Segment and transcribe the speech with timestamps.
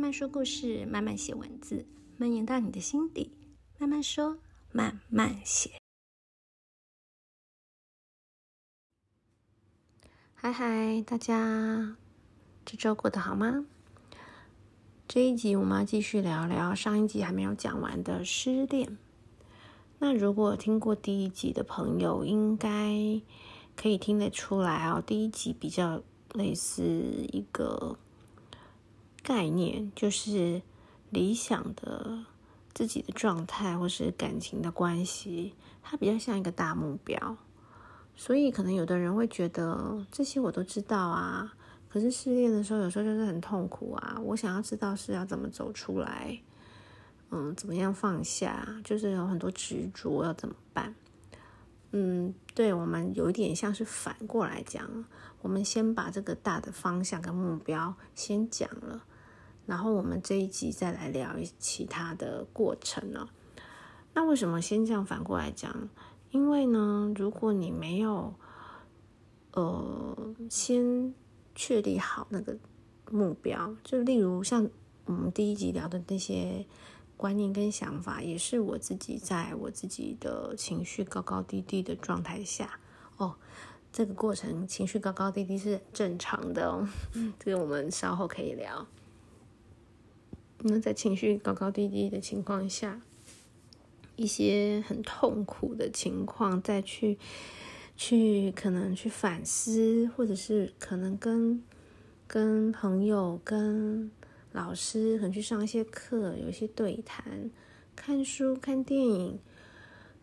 [0.00, 1.84] 慢慢说故事，慢慢写文字，
[2.16, 3.30] 蔓延到你的心底。
[3.76, 4.38] 慢慢说，
[4.72, 5.72] 慢慢写。
[10.32, 11.98] 嗨嗨，大家
[12.64, 13.66] 这周过得好吗？
[15.06, 18.96] 这一集我们要继续聊聊上一集还没有讲完的失恋。
[19.98, 23.20] 那如果听过第一集的朋友，应该
[23.76, 25.04] 可以听得出来哦。
[25.06, 27.98] 第一集比较类似一个
[29.22, 30.62] 概念，就是
[31.10, 32.24] 理想的
[32.72, 37.36] 自己的状态，或是感情的关系，它比较像一个大目标。
[38.16, 41.54] 所以可能有的人会觉得这些我都知道啊，
[41.88, 44.18] 可是失恋的时候有时候就是很痛苦啊。
[44.22, 46.40] 我想要知道是要怎么走出来。
[47.30, 48.80] 嗯，怎么样放下？
[48.82, 50.94] 就是有很多执着，要怎么办？
[51.92, 55.04] 嗯，对，我们有一点像是反过来讲，
[55.40, 59.04] 我们先把这个大的方向跟目标先讲了，
[59.70, 63.28] 然后我们这一集再来聊其他的过程呢。
[64.12, 65.88] 那为什么先这样反过来讲？
[66.32, 68.34] 因为呢，如果你没有
[69.52, 71.14] 呃先
[71.54, 72.58] 确立好那个
[73.10, 74.68] 目标，就例如像
[75.04, 76.66] 我们第一集聊的那些。
[77.20, 82.80] 观念跟想法也是我自己在我自己的情绪高高低低的状态下
[83.18, 83.36] 哦，
[83.92, 86.88] 这个过程情绪高高低低是正常的哦，
[87.38, 88.86] 这个我们稍后可以聊。
[90.62, 93.00] 那在情绪高高低低的情况下，
[94.16, 97.18] 一些很痛苦的情况，再去
[97.96, 101.62] 去可能去反思，或者是可能跟
[102.26, 104.10] 跟朋友跟。
[104.52, 107.48] 老师可能去上一些课，有一些对谈、
[107.94, 109.38] 看书、看电影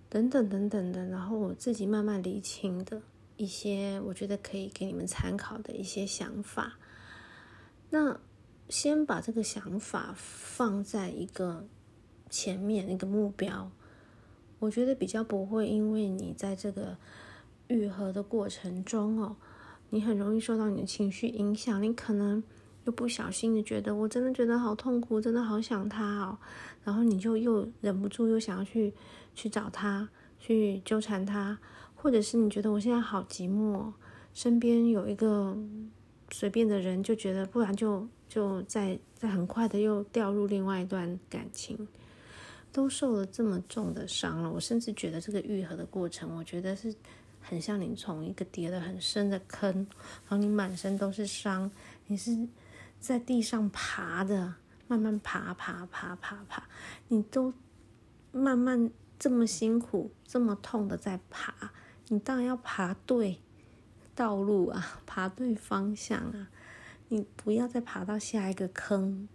[0.09, 3.01] 等等等等的，然后我自己慢慢理清的
[3.37, 6.77] 一些，我觉得可以给你们参考的一些想法。
[7.89, 8.19] 那
[8.69, 11.65] 先把这个想法放在一个
[12.29, 13.71] 前面一个目标，
[14.59, 16.97] 我觉得比较不会因为你在这个
[17.67, 19.35] 愈合的过程中哦，
[19.89, 22.43] 你很容易受到你的情绪影响，你可能。
[22.85, 26.37] 又不小心的觉得，我真的觉得好痛苦，真的好想他哦，
[26.85, 28.93] 然后你就又忍不住又想要去
[29.35, 30.07] 去找他，
[30.39, 31.59] 去纠缠他，
[31.95, 33.91] 或者是你觉得我现在好寂寞，
[34.33, 35.57] 身边有一个
[36.31, 41.87] 随便的人，就觉得不然就就在在很快的又掉入另外一段感情，
[42.71, 46.93] 都受了这么重的伤了，我甚至觉得这个愈合的过程，我觉得是
[47.41, 51.71] 很像你从一个跌得很深的坑，然后你满身都是伤，
[52.07, 52.47] 你是。
[52.99, 54.55] 在地上爬的，
[54.87, 56.63] 慢慢爬爬爬爬爬，
[57.09, 57.53] 你都
[58.31, 58.89] 慢慢
[59.19, 61.71] 这么辛苦，这么痛的在爬，
[62.07, 63.39] 你当然要爬对
[64.15, 66.49] 道路啊，爬对方向啊，
[67.09, 69.27] 你不要再爬到下一个坑，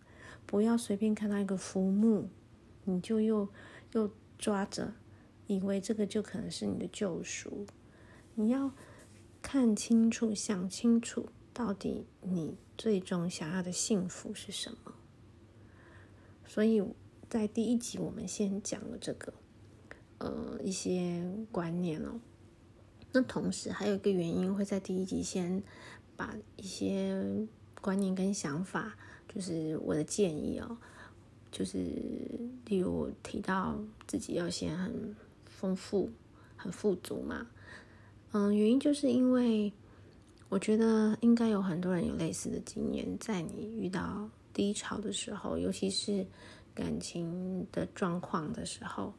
[0.46, 2.28] 不要随便看到一个浮木，
[2.84, 3.48] 你就又
[3.92, 4.94] 又抓着，
[5.46, 7.66] 以为这个就可能是你的救赎，
[8.34, 8.72] 你要
[9.40, 11.28] 看清楚，想清楚。
[11.54, 14.94] 到底你最终想要的幸福是什么？
[16.46, 16.82] 所以
[17.28, 19.34] 在第一集我们先讲了这个，
[20.16, 22.20] 呃，一些观念哦。
[23.12, 25.62] 那同时还有一个原因会在第一集先
[26.16, 27.46] 把一些
[27.82, 28.96] 观念跟想法，
[29.28, 30.78] 就是我的建议哦，
[31.50, 31.78] 就是
[32.64, 36.10] 例如提到自己要先很丰富、
[36.56, 37.46] 很富足嘛。
[38.32, 39.70] 嗯，原因就是因为。
[40.48, 46.26] 我觉得应该有很多人有类似的经验，在你遇到低潮的时候，尤其是
[46.74, 49.14] 感情的状况的时候，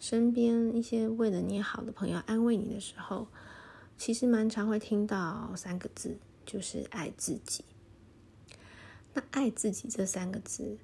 [0.00, 3.28] 身边一些为了你好的朋友安慰你的时候，
[3.98, 7.62] 其实蛮常会听到三个字，就是爱自己。
[9.14, 10.78] 那爱自己这三个字，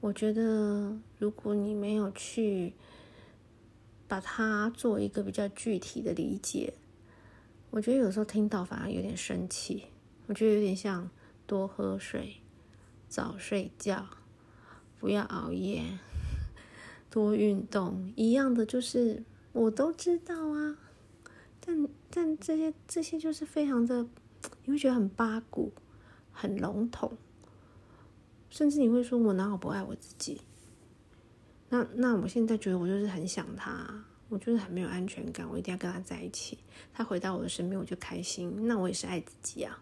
[0.00, 2.74] 我觉得如果你没有去
[4.08, 6.74] 把它做一个比较具体的理解。
[7.70, 9.86] 我觉得有时候听到反而有点生气，
[10.26, 11.10] 我觉得有点像
[11.46, 12.36] 多喝水、
[13.08, 14.06] 早睡觉、
[14.98, 15.82] 不要熬夜、
[17.10, 20.78] 多运动一样的，就是我都知道啊，
[21.60, 24.06] 但但这些这些就是非常的，
[24.64, 25.72] 你会觉得很八股、
[26.32, 27.18] 很笼统，
[28.56, 30.40] 甚至你会说我哪有不爱我自己？
[31.68, 34.02] 那那我现在觉得我就是很想他。
[34.30, 36.56] 我就是很没有安全感，我一定要跟他在一起。
[36.94, 38.66] 他回到我的身边，我就开心。
[38.66, 39.78] 那我也是爱自己啊。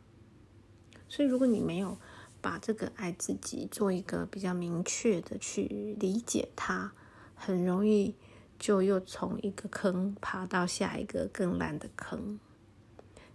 [1.08, 1.96] 所以，如果你没有
[2.40, 6.92] 把这个爱自己做一个比较明确的去理解它，
[7.36, 8.16] 很容易
[8.58, 12.40] 就又从一个坑爬到下一个更烂的坑。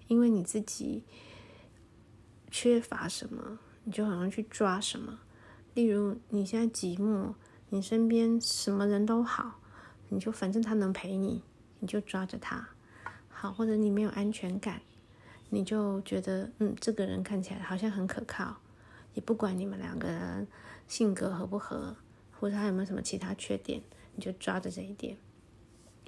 [0.08, 1.06] 因为你自己
[2.52, 5.22] 缺乏什么，你就很容易去抓什么。
[5.80, 7.36] 例如你现在寂寞，
[7.70, 9.62] 你身边什么人都好，
[10.10, 11.42] 你就反正他能陪你，
[11.80, 12.68] 你就抓着他。
[13.30, 14.82] 好，或者你没有安全感，
[15.52, 18.58] 你就觉得嗯，这个人看起来好像很可靠，
[19.14, 20.46] 也不管你们两个人
[20.86, 21.96] 性格合不合，
[22.38, 23.82] 或者他有没有什么其他缺点，
[24.18, 25.16] 你就抓着这一点。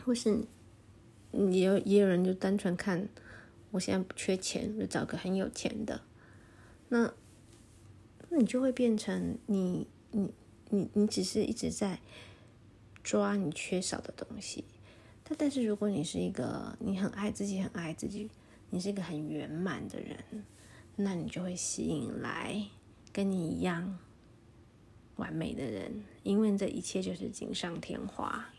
[0.03, 0.43] 或是
[1.31, 3.07] 也有也有人就单纯看，
[3.69, 6.01] 我现在不缺钱，就找个很有钱的，
[6.89, 7.13] 那
[8.33, 10.33] 那你就会变成你你
[10.69, 11.99] 你你只是一直在
[13.03, 14.63] 抓你缺少的东西。
[15.25, 18.29] 但但是如果你是一个你很爱自己、很爱自己，
[18.69, 20.45] 你是一个很圆满的人，
[20.95, 22.67] 那你就会吸引来
[23.11, 23.99] 跟你一样
[25.17, 28.49] 完美的人，因为这一切就是锦上添花。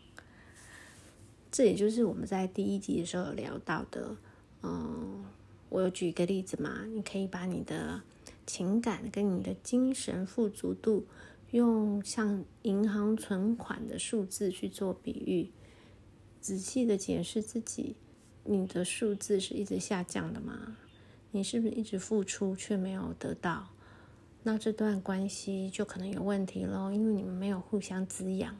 [1.51, 4.15] 这也就是我们在第一集的时候有聊到的。
[4.61, 5.25] 嗯，
[5.69, 8.01] 我有举一个例子嘛，你可以把你的
[8.45, 11.05] 情感跟你的精神富足度，
[11.51, 15.51] 用像银行存款的数字去做比喻。
[16.41, 17.95] 仔细的检视自己，
[18.43, 20.77] 你的数字是一直下降的吗？
[21.31, 23.69] 你是不是一直付出却没有得到？
[24.43, 28.55] 那这段关系就可能有问题喽，因为你们没有互相滋养。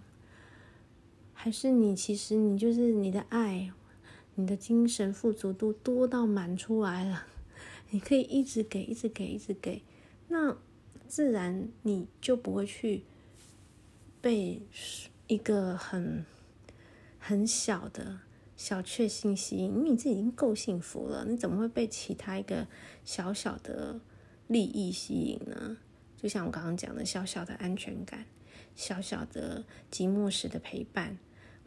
[1.34, 3.72] 还是你其实你就是你的爱，
[4.36, 7.26] 你的精神富足度多到满出来了，
[7.94, 9.82] 你可以一直给，一直给，一直给，
[10.28, 10.58] 那
[11.08, 13.06] 自然你就不会去
[14.22, 14.62] 被
[15.28, 16.26] 一个很。
[17.26, 18.20] 很小的
[18.58, 22.68] 小确幸吸引，因为你自己已经够幸福了，你怎么会被其他一个
[23.06, 24.02] 小小的
[24.48, 25.78] 利益吸引呢？
[26.18, 28.26] 就像我刚刚讲的，小小的安全感，
[28.76, 31.18] 小小的寂寞时的陪伴，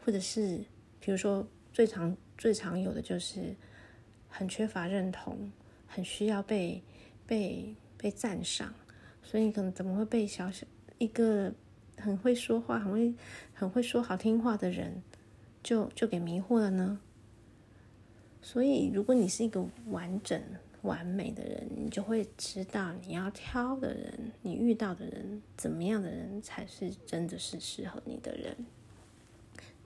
[0.05, 0.63] 或者是
[0.99, 3.55] 比如说最常最常有的就是
[4.29, 5.51] 很缺乏认同，
[5.87, 6.83] 很需要被
[7.25, 8.73] 被被赞赏，
[9.23, 10.67] 所以你可能怎么会被小小
[10.97, 11.53] 一个
[11.97, 13.13] 很会说话、很会
[13.53, 15.01] 很会说好听话的人，
[15.63, 16.99] 就就给迷惑了呢。
[18.41, 20.41] 所以，如果你是一个完整、
[20.83, 28.55] 完美的人，你就会知道你要挑的人，你遇到的人，怎么样的人才是真的是适合你的人。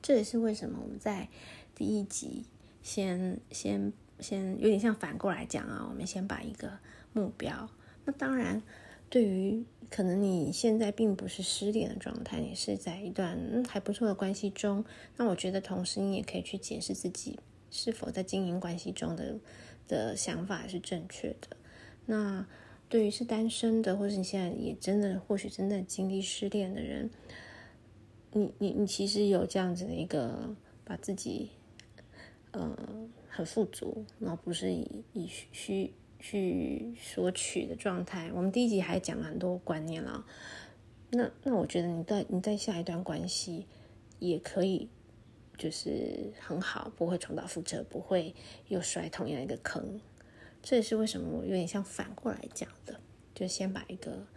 [0.01, 1.27] 这也是为什么我们在
[1.73, 2.45] 第一集
[2.83, 6.79] 先先先有点像反过来讲啊，我们先把一个
[7.13, 7.69] 目标。
[8.05, 8.61] 那当然。
[9.09, 13.37] 对于可能你现在并不是失恋的状态，你是在一段
[13.67, 14.85] 还不错的关系中，
[15.17, 17.37] 那我觉得同时你也可以去检视自己
[17.69, 19.37] 是否在经营关系中的
[19.89, 21.57] 的想法是正确的。
[22.05, 22.47] 那
[22.87, 27.09] 对于是单身的，或是你现在也真的或许真的经历失恋的人，
[28.31, 31.49] 你你你其实有这样子的一个把自己
[32.51, 32.77] 呃
[33.31, 35.93] 很富足，然后不是以以虚。
[36.23, 40.23] 去索取的状态，我们第一集还讲了很多观念了。
[41.09, 43.65] 那那我觉得你在你在下一段关系
[44.19, 44.87] 也可以，
[45.57, 48.35] 就是很好，不会重蹈覆辙，不会
[48.67, 49.99] 又摔同样一个坑。
[50.61, 52.99] 这也是为什么我有点像反过来讲的，
[53.33, 54.27] 就先把一个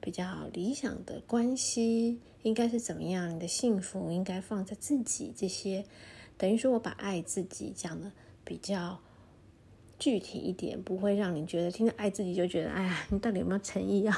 [0.00, 5.84] 比较理想的关系应该是怎么样，你的幸福应该放在自己这些，
[6.36, 8.10] 等于说我把爱自己讲的
[8.48, 8.98] 比较。
[10.00, 14.14] 具体一点，不会让你觉得听着爱自己就觉得，哎呀，你到底有没有诚意要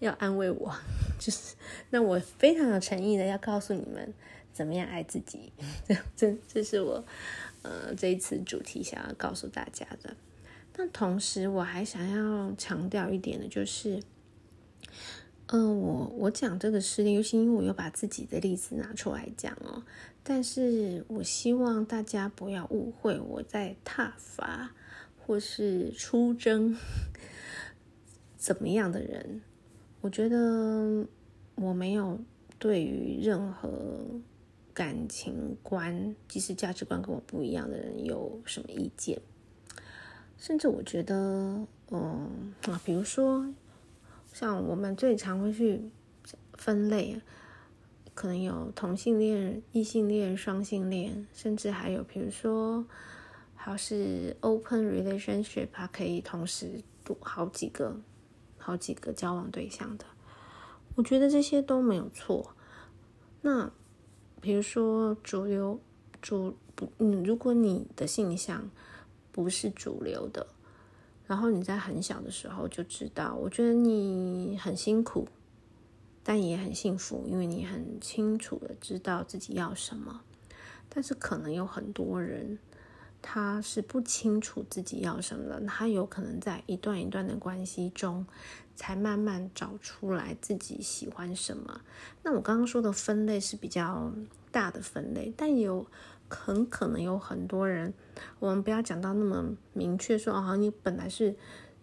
[0.00, 0.74] 要安慰我？
[1.16, 1.54] 就是，
[1.90, 4.12] 那我非常有诚意的要告诉你们
[4.52, 5.52] 怎么样爱自己。
[6.16, 7.04] 这这是我
[7.62, 10.16] 呃这一次主题想要告诉大家的。
[10.72, 14.02] 但同时我还想要强调一点的，就是，
[15.46, 19.84] 嗯、我我讲这个事例，尤其因为我又把自己的例子拿出来讲哦。
[20.28, 24.72] 但是我希望大家不要误会我在挞伐。
[25.28, 26.76] 或是出征
[28.38, 29.42] 怎么样的人，
[30.00, 31.04] 我觉得
[31.56, 32.20] 我没有
[32.60, 34.06] 对于任何
[34.72, 39.20] 感情观，即使价值观跟我不一样的人有什么意见。
[40.38, 43.52] 甚至我觉得，嗯啊，比如说
[44.32, 45.90] 像我们最常会去
[46.56, 47.20] 分类，
[48.16, 52.84] 可能有同性恋、异性恋、双性恋，甚至还有比如说。
[53.58, 58.00] 还是 open relationship，它可以同时多好几个、
[58.56, 60.04] 好几个交往对象的。
[60.94, 62.54] 我觉得这些都没有错。
[63.42, 63.68] 那
[64.40, 65.80] 比如说主流
[66.22, 66.56] 主，
[66.98, 68.70] 嗯，如果你的性向
[69.32, 70.46] 不是主流的，
[71.26, 75.26] 然后你在很小的时候就知道，我觉得你很辛苦，
[76.26, 80.22] 但也很幸福，因为你很清楚的知道自己要什么。
[80.88, 82.58] 但是可能有很多人。
[83.28, 88.24] 他是不清楚自己要什么的，他有可能在一段一段的关系中，
[88.76, 91.80] 才慢慢找出来自己喜欢什么。
[92.22, 94.12] 那我刚刚说的分类是比较
[94.52, 95.84] 大的分类，但也有
[96.28, 97.92] 很可能有很多人，
[98.38, 101.34] 我们不要讲到那么明确说，哦，你本来是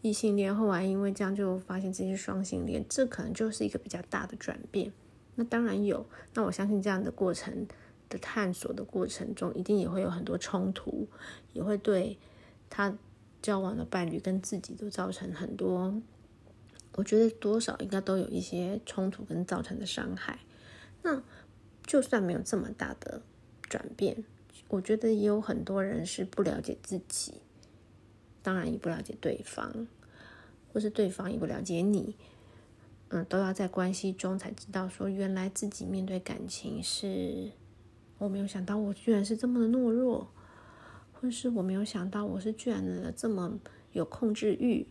[0.03, 4.93] 异性恋，后来因为这样就发现自己是双性恋，这可能就是一个比较大的转变。
[5.33, 6.05] 那当然有，
[6.35, 7.65] 那我相信这样的过程。
[8.09, 11.07] 的探索的过程中，一定也会有很多冲突，
[11.53, 12.15] 也会对
[12.69, 12.95] 他
[13.41, 15.99] 交往的伴侣跟自己都造成很多。
[16.93, 20.37] 我觉得多少应该都有一些冲突跟造成的伤害。
[21.01, 21.23] 那
[21.87, 23.23] 就算没有这么大的
[23.63, 24.23] 转变，
[24.67, 27.41] 我觉得也有很多人是不了解自己，
[28.43, 29.87] 当然也不了解对方，
[30.71, 32.15] 或是对方也不了解你。
[33.09, 37.51] 嗯，都要在关系中才知道，说原来自己面对感情是。
[38.19, 40.31] 我没有想到我居然是这么的懦弱，
[41.11, 43.59] 或是我没有想到我是居然的这么
[43.91, 44.87] 有控制欲，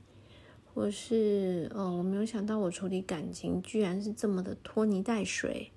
[0.75, 5.71] 或是呃，我没有想到我处理感情居然是这么的拖泥带水，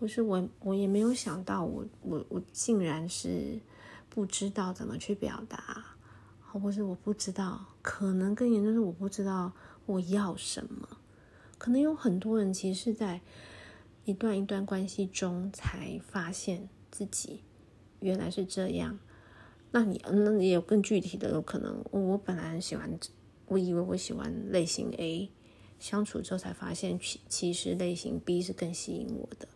[0.00, 3.60] 或是我我也没有想到我我我竟然是
[4.08, 5.93] 不知道怎么去表达，
[6.58, 9.52] 不是我不知道，可能更严重是我不知道
[9.86, 10.88] 我要什么，
[11.58, 13.20] 可能有很多人其实是在。
[14.06, 17.40] 一段一段关系中，才发现自己
[18.00, 18.98] 原来是这样。
[19.70, 21.82] 那你那你有更具体的有可能？
[21.90, 23.00] 我本来很喜欢，
[23.46, 25.30] 我以为我喜欢类型 A，
[25.80, 29.48] 相处之后才发现其其实类型 B 是更吸引我的。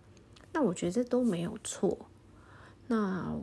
[0.55, 2.07] 那我觉得这都没有错。
[2.87, 3.39] 那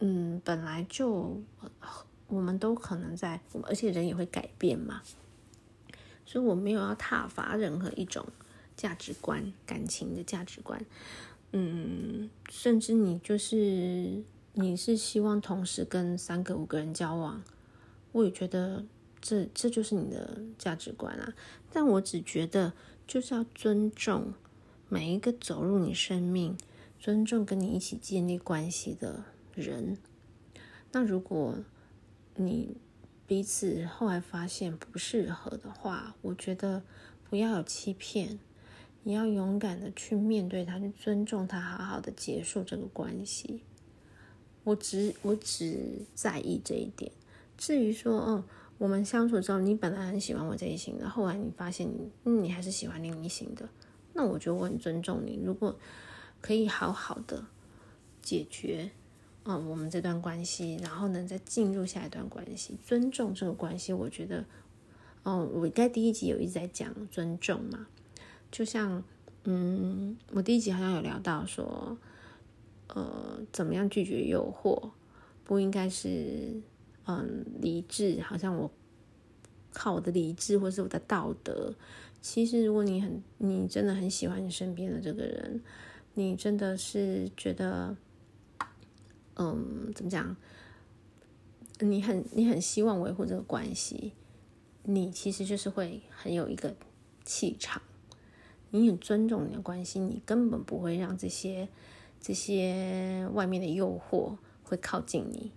[0.00, 1.40] 嗯，本来就
[2.28, 5.02] 我们都可能在，而且人也会改变嘛，
[6.24, 8.26] 所以我没有要挞伐任何一种。
[8.76, 10.84] 价值观、感情的价值观，
[11.52, 14.22] 嗯，甚至你就是
[14.52, 17.42] 你是希望同时跟三个、五个人交往，
[18.12, 18.84] 我也觉得
[19.18, 21.32] 这这就是你的价值观啊。
[21.72, 22.74] 但我只觉得
[23.06, 24.34] 就是要尊重
[24.90, 26.54] 每一个走入你生命、
[27.00, 29.24] 尊重跟你一起建立关系的
[29.56, 29.98] 人。
[30.92, 31.56] 那如果
[32.36, 32.76] 你
[33.26, 36.82] 彼此后来发现不适合的话，我觉得
[37.28, 38.38] 不要有欺骗。
[39.02, 43.62] 你要勇敢的去面对他，去尊重他，好好的结束这个关系。
[44.64, 47.12] 我只我只在意这一点。
[47.56, 48.44] 至于说，哦，
[48.78, 53.68] 我们相处之后，你本来很喜欢我这一型的，后来你发现你，嗯，你还是喜欢另一型的，
[54.12, 55.40] 那我觉得我很尊重你。
[55.40, 55.78] 如果
[56.40, 57.46] 可以好好的
[58.20, 58.90] 解决，
[59.48, 64.44] 嗯，我们这段关系，然后呢，再进入下一段关系，尊重这个关系，我觉得，
[65.22, 67.86] 哦，我在第一集有一直在讲尊重嘛。
[68.50, 69.04] 就像，
[69.44, 71.96] 嗯，我第一集好像有聊到说，
[72.88, 74.90] 呃，怎么样拒绝诱惑，
[75.44, 76.60] 不应该是，
[77.06, 78.68] 嗯，理智，好像我
[79.72, 81.72] 靠我的理智或是我的道德。
[82.20, 85.62] 其实，如果你很，你真的很喜欢你身边的这个人，
[86.14, 87.96] 你真的是觉得，
[89.36, 90.36] 嗯，怎么讲？
[91.80, 94.12] 你很，你很希望维护这个关系，
[94.84, 96.74] 你其实就是会很有一个
[97.24, 97.82] 气场。
[98.70, 101.68] 你很尊重你的关系，你根本不会让这些
[102.20, 105.52] 这些外面的诱惑会靠近你。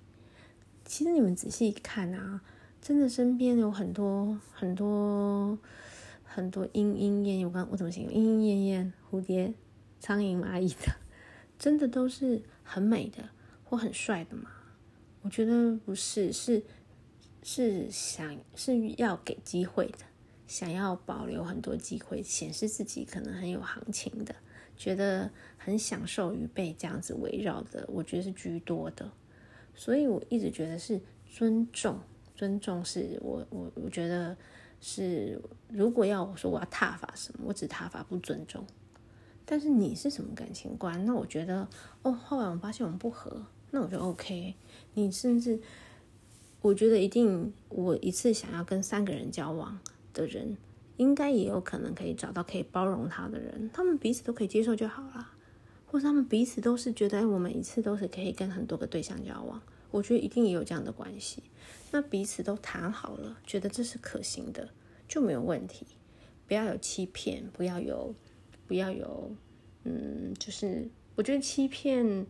[0.85, 2.41] 其实你们仔细看啊，
[2.81, 5.57] 真的身边有很多很多
[6.23, 8.13] 很多莺莺燕燕，我刚我怎么形容？
[8.13, 9.53] 莺莺燕燕、蝴蝶、
[9.99, 10.95] 苍蝇、蚂蚁的，
[11.57, 13.29] 真的都是很美的
[13.69, 14.49] 或很帅的吗？
[15.21, 16.63] 我觉得不是，是
[17.43, 19.99] 是想是要给机会的。
[20.47, 24.33] 想要保留很多机会，显示自己可能很有行情的，
[24.75, 29.11] 觉得很享受于被这样子围绕的，我觉得是居多的。
[29.75, 31.99] 所以我一直觉得是尊重，
[32.35, 34.35] 尊重是我我我觉得
[34.81, 38.65] 是，如果要我说我要挞伐什么，我只挞伐不尊重。
[39.45, 41.05] 但是你是什么感情观？
[41.05, 41.67] 那我觉得
[42.01, 44.55] 哦，后来我发现我们不合，那我就 OK。
[44.93, 45.59] 你甚至
[46.61, 49.79] 我觉得一定，我一次想要跟三个人交往。
[50.11, 50.57] 的人
[50.97, 55.33] 应该也有可能可以找到可以包容他的人，他们彼此都可以接受就好了，
[55.85, 59.61] 或者他们彼此都是觉得，哎，我们一次都是可以跟很多个对象交往，
[59.91, 61.43] 我觉得一定也有这样的关系。
[61.91, 64.69] 那彼此都谈好了，觉得这是可行的，
[65.07, 65.85] 就没有问题。
[66.47, 68.13] 不要有欺骗，不要有，
[68.67, 69.31] 不要有，
[69.83, 72.25] 嗯，就是我觉得欺骗，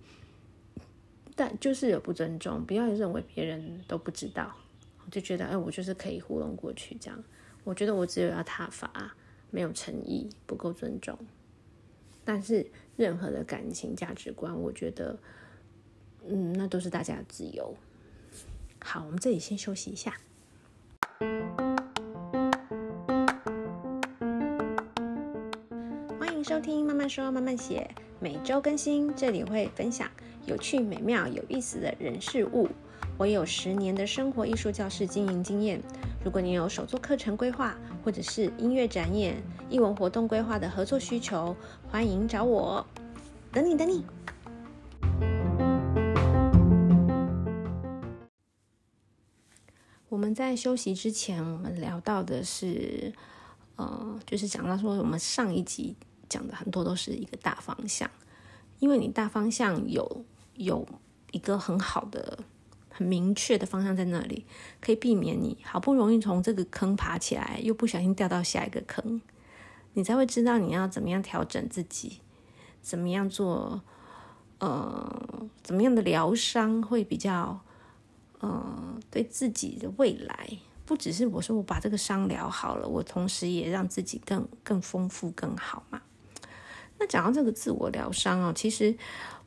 [1.40, 4.54] 但就是有不尊重，不要认为别人都不知道，
[5.10, 7.24] 就觉得，哎，我就是可以糊弄过去这样。
[7.64, 9.16] 我觉得我只有要挞伐，
[9.50, 11.18] 没有诚意，不够尊重。
[12.26, 15.18] 但是任何的感情价值观，我觉得，
[16.28, 17.74] 嗯，那都是大家的自由。
[18.82, 20.18] 好，我们这里先休息一下。
[26.20, 30.12] 欢迎收听慢慢说慢慢写，每周更新，这里会分享
[30.50, 32.68] 有趣、美妙、有意思的人事物。
[33.20, 35.80] 我有十年的生活艺术教室经营经验。
[36.26, 41.56] 如果你有手作课程规划，或者是音乐展演、艺文活动规划的合作需求，
[41.88, 42.84] 欢迎找我。
[43.52, 44.04] 等你，等你。
[50.08, 53.14] 我们在休息之前，我们聊到的是，
[53.76, 55.96] 呃，就是讲到说，我们上一集
[56.28, 58.10] 讲的很多都是一个大方向，
[58.80, 60.26] 因为你大方向有
[60.60, 60.88] 有
[61.32, 62.40] 一个很好的。
[62.92, 64.46] 很明确的方向在那里，
[64.82, 69.22] 可以避免你好不容易从这个坑爬起来，又不小心掉到下一个坑，
[69.94, 72.20] 你才会知道你要怎么样调整自己，
[72.82, 73.82] 怎么样做，
[74.58, 77.62] 呃，怎么样的疗伤会比较，
[78.40, 80.50] 呃，对自己的未来，
[80.86, 86.02] 不只是我说我把这个伤疗好了，我同时也让自己更更丰富更好嘛。
[86.98, 88.94] 那讲到这个自我疗伤哦，其实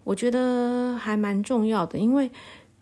[0.04, 2.30] 我觉得还蛮重要的，因为。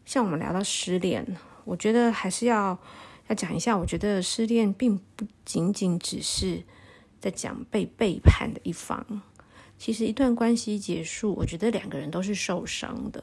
[0.07, 1.25] 像我们聊到失恋，
[1.63, 2.77] 我觉得还是要
[3.29, 3.79] 要讲一下。
[3.79, 6.65] 我觉得失恋并不仅仅只是
[7.21, 9.23] 在讲被背叛的一方，
[9.79, 13.23] 其实一段关系结束，我觉得两个人都是受伤的。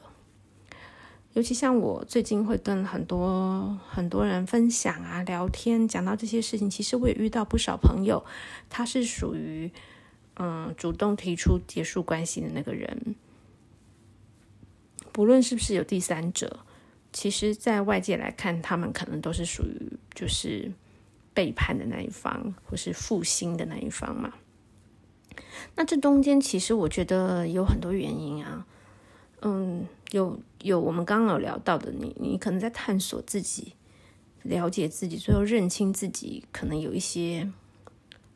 [1.34, 8.24] 尤其像我最近会跟很多很多人分享啊、聊天，讲到这些事情，其实我也遇到不少朋友，
[8.70, 9.70] 他是属于
[10.36, 13.14] 嗯主动提出结束关系的那个人，
[15.18, 16.60] 不论是不是有第三者。
[17.12, 20.70] 其实，在外界来看，他们可能都是属于就是
[21.34, 24.32] 背叛的那一方，或是负心的那一方嘛。
[25.74, 28.64] 那这中间，其实我觉得有很多原因啊。
[29.40, 33.72] 嗯，有有我们刚刚有聊到的，你你可能在探索自己，
[34.44, 37.50] 了解自己，最后认清自己可能有一些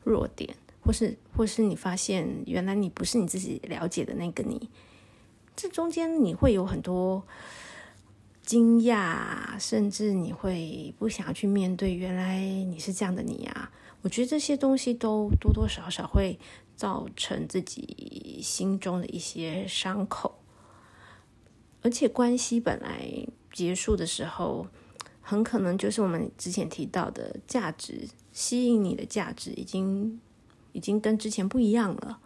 [0.03, 4.69] 弱点，或是或是你发现原来你不是你自己了解的那个你。
[5.55, 7.23] 这中间你会有很多。
[8.45, 13.71] 惊讶，甚至你会不想要去面对，原来你是这样的你啊！
[14.01, 16.37] 我觉得这些东西都多多少少会
[16.75, 20.39] 造成自己心中的一些伤口，
[21.81, 23.07] 而且关系本来
[23.53, 24.67] 结束的时候，
[25.21, 30.19] 很可能就是我们之前提到的价值，吸引你的价值已经
[30.73, 32.19] 已经跟之前不一样了。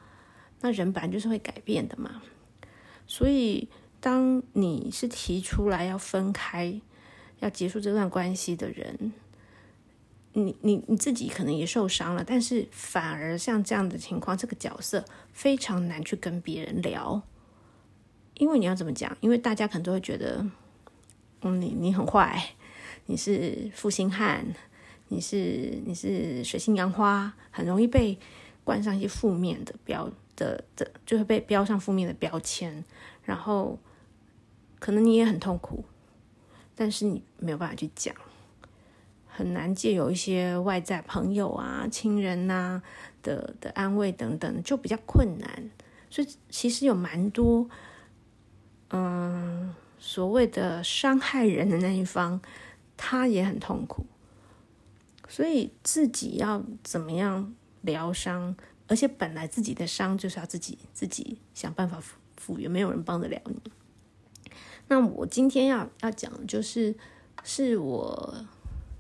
[0.61, 2.23] 那人本来就是会改变的嘛，
[3.07, 3.67] 所以。
[3.99, 6.79] 当你是提出来要分开、
[7.39, 9.11] 要结束这段关系的人，
[10.33, 17.21] 你你你自己可能也受伤了，但是反而像这样的情况，这个角色非常难去跟别人聊，
[18.35, 19.17] 因为你要怎么讲？
[19.19, 20.45] 因为大家可能都会觉得，
[21.41, 22.51] 嗯，你你很坏，
[23.07, 24.45] 你是负心汉，
[25.07, 28.17] 你是你是水性杨花，很容易被
[28.63, 32.85] 冠上一些负面的标的的，就会被标上负面的标签，
[33.27, 33.77] 然后。
[34.79, 35.83] 可能你也很痛苦，
[36.75, 38.13] 但是你没有办法去讲，
[39.27, 42.83] 很难借由一些外在朋友啊、亲人呐、啊、
[43.23, 45.71] 的的安慰等等，就比较困难。
[46.11, 47.67] 所以其实有蛮多，
[48.91, 52.39] 嗯，所谓的伤害人的那一方，
[52.95, 54.05] 他也很痛苦。
[55.27, 58.55] 所以自己要怎么样疗伤？
[58.87, 61.99] 而且本来自己的伤就是要自己自己想办法
[62.37, 63.55] 复原，没有人帮得了你。
[64.87, 66.95] 那我今天要要讲就是，
[67.43, 68.45] 是我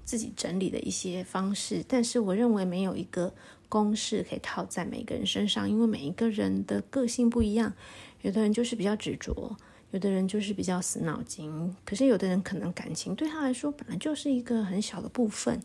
[0.03, 3.33] 自己整理的一些方式，但是我认为没有一个
[3.69, 7.73] 公式可以套在每个人身上，因为每一个人的个性不一样，
[8.21, 9.55] 有的人就是比较执着，
[9.91, 15.61] 有的人就是比较死脑筋，可是有的人可能感情对他来说本来就是一个很小的部分，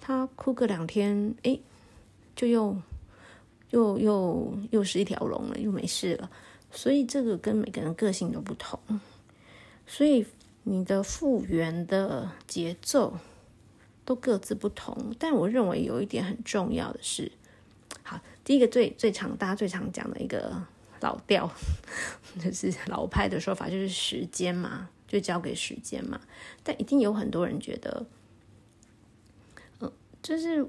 [0.00, 1.60] 他哭个两天，诶，
[2.36, 2.76] 就又
[3.70, 6.30] 又又又是一条龙了，又没事了，
[6.70, 8.78] 所以这个跟每个人个性都不同。
[9.86, 10.26] 所以
[10.64, 13.18] 你的复原的节奏
[14.04, 17.32] 都各自不同，但我认为有一点很重要的是，
[18.02, 20.62] 好，第一个最最常大家最常讲的一个
[21.00, 21.50] 老调，
[22.42, 26.20] 就是老派的说法，就是时间嘛，就交给时间嘛。
[26.62, 28.06] 但一定有很多人觉得，
[29.80, 29.90] 嗯，
[30.22, 30.66] 就是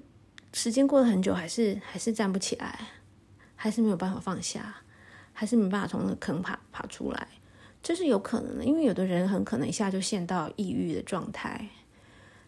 [0.54, 2.88] 时间过了很久，还是还是站不起来，
[3.56, 4.82] 还是没有办法放下，
[5.40, 7.28] 还是没办法从那个坑爬爬出来。
[7.82, 11.70] 这是有可能的，因为有的人很可能一下就陷到抑郁的状态。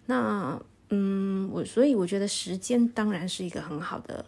[0.08, 4.26] 那，嗯，我所以我觉得时间当然是一个很好的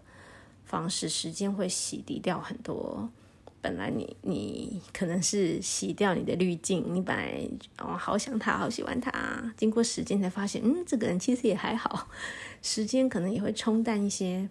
[0.63, 3.10] 方式，时间会洗涤掉很多
[3.62, 7.45] 本来你你可能是洗掉你的滤镜，你本来
[7.80, 9.12] 哦好想他，好喜欢他，
[9.58, 12.08] 经过时间才发现，嗯，这个人其实也还好。
[12.62, 14.47] 时间可能也会冲淡一些，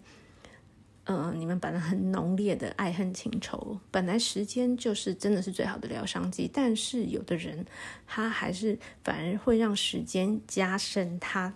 [1.05, 3.77] 呃，你们本来很浓烈的爱恨情仇。
[3.91, 7.65] 本来时间就是真的是最好的疗伤剂，但是有的人
[8.07, 11.53] 他还是反而会让时间加深他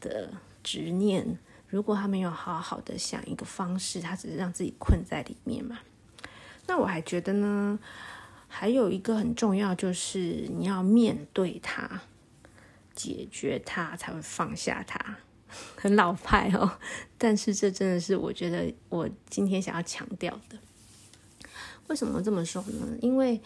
[0.00, 1.38] 的执念。
[1.68, 5.80] 如果他没有好好的想一个方式，他只是让自己困在里面嘛。
[6.66, 7.76] 那我还觉得呢，
[8.46, 12.02] 还有一个很重要，就是你要面对它，
[12.94, 15.16] 解决它，才会放下它。
[15.76, 16.78] 很老派哦，
[17.18, 20.58] 但是这真的是我觉得我今天想要强调的。
[21.88, 22.96] 为什么这么说呢？
[23.00, 23.40] 因为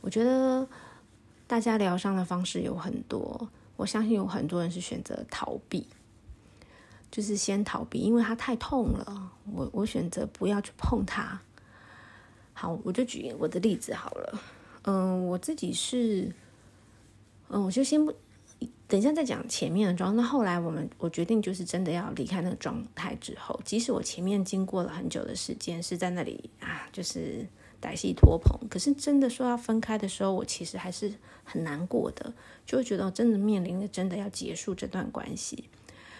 [0.00, 0.66] 我觉得
[1.46, 5.86] 大家疗伤的方式有很多，我相信有很多人是选择逃避，
[7.10, 9.32] 就是先逃避，因为它太痛了。
[9.52, 11.40] 我我选择不要去碰它。
[12.54, 14.40] 好，我就举我的例子好了。
[14.82, 16.32] 嗯，我自己是，
[17.48, 18.14] 嗯，我就先不，
[18.92, 20.20] 等一下再讲前面的状态。
[20.20, 27.46] 那后来我们，我决定就是真的要离开那个状态之后，即使我前面经过了很久的时间是在那里啊，就是
[27.80, 31.10] 歹戏拖棚，可是真的说要分开的时候，我其实还是
[31.42, 32.34] 很难过的，
[32.66, 35.70] 就会觉得我真的面临着真的要结束这段关系。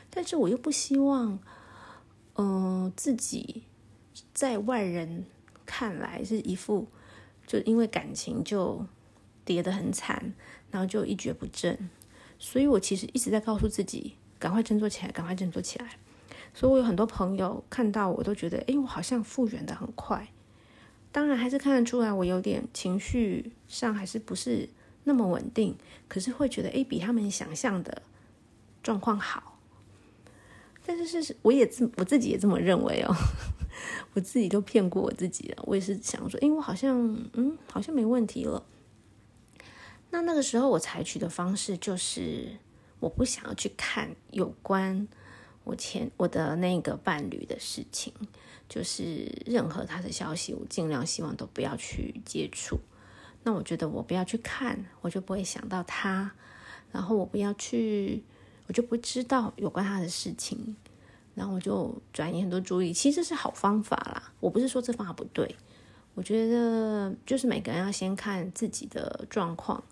[0.09, 1.39] 但是我又不希望，
[2.37, 3.65] 嗯，自己
[4.33, 5.27] 在外人。
[5.65, 6.87] 看来是一副，
[7.47, 8.85] 就因为感情就
[9.43, 10.35] 跌得很惨，
[10.71, 11.89] 然后就一蹶不振。
[12.45, 15.91] 所以我其实一直在告诉自己，赶快振作起来，赶快振作起来。
[16.53, 20.27] 所以我有很多朋友看到我都觉得，哎，我好像复原的很快。
[21.13, 24.69] 当然还是看得出来，我有点情绪上还是不是
[25.05, 25.77] 那么稳定。
[26.09, 28.03] 可是会觉得，哎，比他们想象的
[28.83, 29.61] 状况好。
[30.85, 33.15] 但是是，我也自我自己也这么认为哦。
[34.15, 38.67] 我自己都骗过我自己了，我也是想说，诶，我好像，嗯，好像没问题了。
[40.13, 42.59] 那那个时候我采取的方式就是，
[43.01, 45.09] 我不想要去看有关
[45.65, 48.13] 我前我的那个伴侣的事情，
[48.69, 52.79] 就是任何他的消息，我尽量希望都不要去接触。
[53.43, 56.31] 那我觉得我不要去看，我就不会想到他，
[56.93, 58.23] 然后我不要去，
[58.67, 60.77] 我就不知道有关他的事情。
[61.35, 64.31] 然后我就转移很多注意，其实是好方法啦。
[64.39, 65.57] 我不是说这方法不对，
[66.15, 69.83] 我觉得就是每个人要先看自己的状况。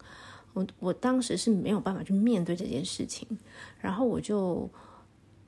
[0.52, 3.26] 我我当时是没有办法去面对这件事情，
[3.80, 4.68] 然后我就，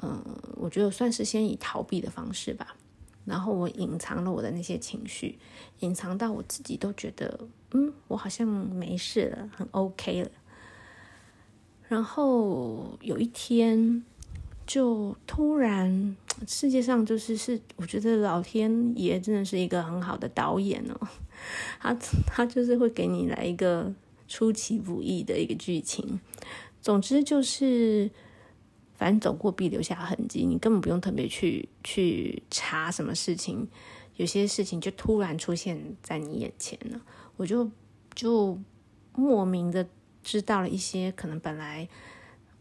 [0.03, 0.25] 嗯，
[0.57, 2.77] 我觉得算是先以逃避的方式吧。
[3.25, 5.39] 然后我隐藏了我的那些情绪，
[5.81, 7.41] 隐藏到我自己都觉得，
[7.73, 10.31] 嗯，我好像没事了，很 OK 了。
[11.89, 14.05] 然后有一天。
[14.65, 21.09] 就突然，世界上就是是，我觉得老天爷真的是一个很好的导演哦，
[21.81, 21.95] 他
[22.27, 23.93] 他就是会给你来一个
[24.29, 26.21] 出其不意的一个剧情。
[26.81, 28.11] 总之就是，
[28.95, 33.69] 反正走过必留下痕迹，你根本不用特别去去查什么事情，
[34.17, 37.01] 有些事情就突然出现在你眼前了。
[37.37, 37.71] 我就
[38.15, 38.59] 就
[39.15, 39.87] 莫名的
[40.23, 41.89] 知道了一些可能本来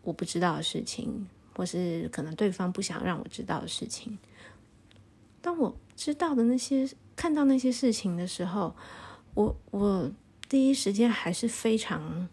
[0.03, 1.27] 我不知道的事情。
[1.61, 4.17] 或是可能对方不想让我知道的事情，
[5.43, 8.75] 当我知道的那些、看到那些事情的时候，
[9.35, 10.11] 我我
[10.49, 12.27] 第一时间还是非常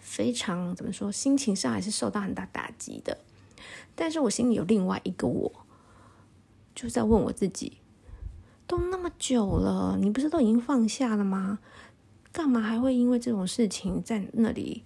[0.00, 3.18] 非常怎么说，心情上还是受到很大打击的。
[3.94, 5.52] 但是我心里有另外一个我，
[6.74, 7.78] 就在问我自己：
[8.66, 11.60] 都那么久了，你不是都已经放下了吗？
[12.32, 14.82] 干嘛还会因为这种事情在那里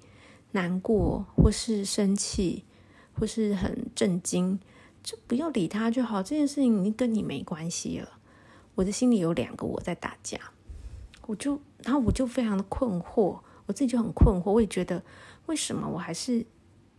[0.51, 2.65] 难过或是生气？
[3.13, 4.59] 或是很震惊，
[5.03, 6.23] 就不要理他就好。
[6.23, 8.19] 这件事情已经跟你没关系了。
[8.77, 10.39] 我的心里有两个我在打架，
[11.27, 14.53] 我就，然后我就非常的困惑，我自己就很困惑。
[14.53, 15.03] 我也觉得，
[15.47, 16.47] 为什么我还是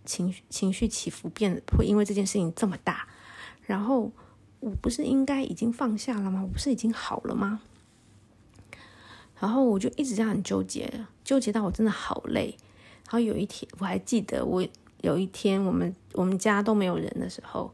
[0.06, 3.08] 情绪情绪起伏变会因为这件事情这么大？
[3.64, 4.12] 然后
[4.60, 6.42] 我不是应该已经放下了吗？
[6.44, 7.62] 我不是已经好了吗？
[9.40, 12.56] 然后我就一直这样很纠结，纠结到我真的好累。
[13.06, 14.68] 然后有一天，我还记得我。
[15.02, 17.72] 有一天，我们我们家都没有人的时候，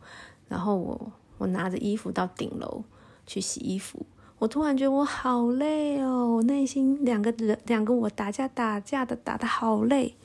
[0.47, 2.83] 然后我我拿着衣服到顶楼
[3.25, 4.05] 去洗衣服，
[4.39, 10.15] 我突然觉得我好累哦，我内心两个人两个我打架打架的打得好累，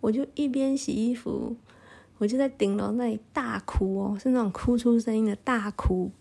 [0.00, 1.56] 我就一边洗衣服，
[2.18, 6.12] 我就在顶楼那里大哭哦，是那种哭出声音的大哭，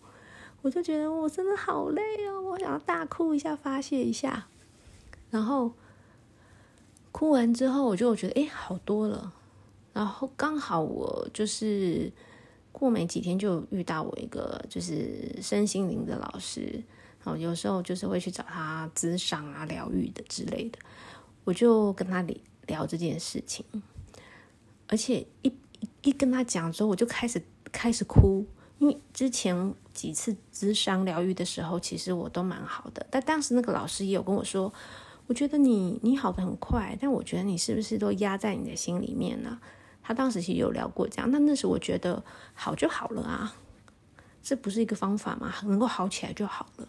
[0.64, 4.48] 我就觉得我真的好累哦，我想要大哭一下发泄一下，
[5.30, 5.74] 然后
[7.12, 9.34] 哭完之后，我就觉得诶，好多了。
[9.98, 12.12] 然后刚好我就是
[12.72, 16.84] 过没几天就遇到我一个就是身心灵的老师，
[17.24, 20.78] 然后，有时候就是会去找他咨商啊、疗愈的之类的。
[21.46, 22.24] 我就跟他
[22.68, 23.66] 聊这件事情，
[24.86, 25.52] 而且一
[26.04, 28.46] 一跟他讲之后，我就开始开始哭，
[28.78, 34.72] 因为之前几次咨商疗愈的时候，其实我都蛮好的，但当时那个老师也有跟我说，
[35.26, 39.60] 我觉得你你好得很快，但我觉得你是不是都压在你的心里面呢？
[40.08, 43.54] 他当时其实有聊过这样，那那时我觉得好就好了啊，
[44.42, 45.54] 这不是一个方法吗？
[45.66, 46.88] 能够好起来就好了。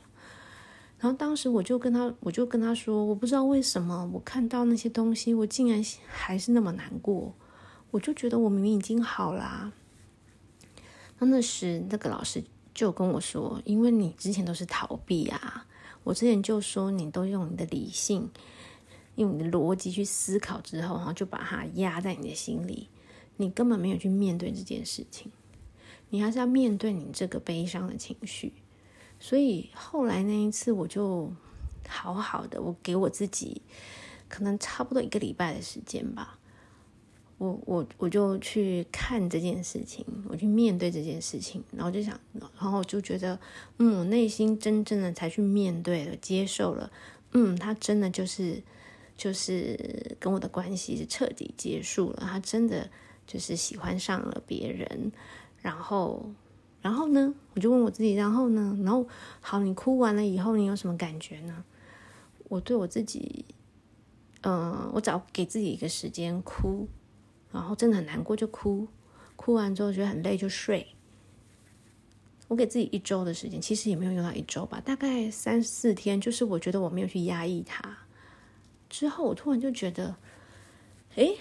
[1.00, 7.34] 然后当时我就跟他，我就跟他说，我不知道为什么我看到那些东西，我竟然还是那么难过。
[7.90, 9.72] 我就觉得我明明已经好啦。
[11.18, 15.66] 那那时那个老师就跟我说，因为你之前都是逃避啊，
[16.04, 18.30] 我之前就说你都用你的理性，
[19.16, 22.88] 用你的逻辑去思考之后，然后就把它压在你的心里。
[23.38, 25.32] 你根本没有去面对这件事情，
[26.10, 28.52] 你还是要面对你这个悲伤的情绪。
[29.20, 31.32] 所以后来那一次，我就
[31.88, 33.62] 好好的，我给我自己
[34.28, 36.38] 可能差不多一个礼拜的时间吧。
[37.38, 43.38] 我我我就去看这件事情，我去面对这件事情，然后就想，然后就觉得，
[43.78, 46.90] 嗯，我内心真正的才去面对了，接受了，
[47.32, 48.60] 嗯，他真的就是
[49.16, 52.90] 就是跟我的关系是彻底结束了，他真的。
[53.28, 55.12] 就是喜欢上了别人，
[55.60, 56.32] 然后，
[56.80, 59.06] 然后呢，我就问我自己，然后呢，然后
[59.42, 61.62] 好，你哭完了以后，你有什么感觉呢？
[62.48, 63.44] 我对我自己，
[64.40, 66.88] 嗯、我找给自己一个时间哭，
[67.52, 68.88] 然后真的很难过就哭，
[69.36, 70.94] 哭完之后觉得很累就睡。
[72.48, 77.98] 我给自己一周的时间，其实也没有用到一周吧，大概三四天，就是我觉得我没有去压抑它，
[78.88, 80.16] 之后我突然就觉得，
[81.16, 81.36] 诶。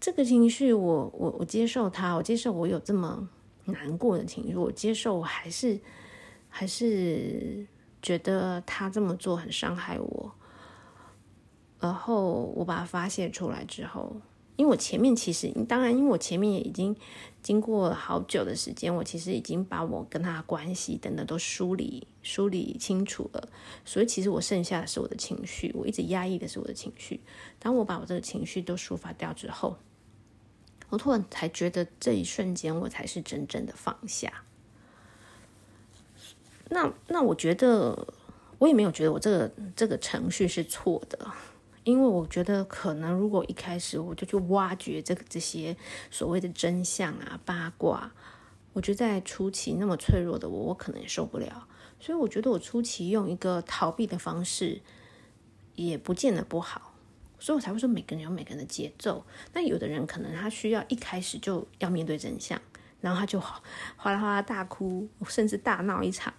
[0.00, 3.28] 这个情绪我，我我接受它，我接受我有这么
[3.66, 5.78] 难过的情绪，我接受，我还是
[6.48, 7.66] 还是
[8.00, 10.32] 觉得他这么做很伤害我。
[11.78, 14.16] 然后我把它发泄出来之后，
[14.56, 16.96] 因为我前面其实当然，因为我前面也已经
[17.42, 23.48] 经过好久的时间，我其实已经把我跟他关系等等都梳理梳理清楚了，
[23.84, 27.20] 所以其实我剩下的是我的情绪，我一直压抑的是我的情绪。
[27.58, 29.76] 当我把我这个情绪都抒发掉之后。
[30.90, 34.42] 我突然才觉得，这一瞬间我才是真正的放下。
[36.68, 38.06] 那那我觉得，
[38.58, 41.18] 我也没有觉得我这个这个程序是错的，
[41.84, 45.76] 因为我觉得可能如果一开始我就去挖掘这个这些
[46.10, 48.12] 所谓的真相啊八卦，
[48.72, 51.66] 我觉得在初期那么脆弱的我，我可能也受不了。
[51.98, 54.80] 所以我觉得我初期用一个逃避的方式，
[55.74, 56.89] 也不见得不好。
[57.40, 59.24] 所以我才会说，每个人有每个人的节奏。
[59.54, 62.60] 那有的人可能他需要一开始就要面对真相，
[63.00, 63.62] 然后他就哗
[64.04, 66.32] 啦哗啦大哭，甚至大闹一场，